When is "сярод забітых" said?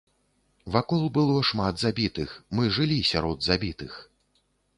3.11-3.93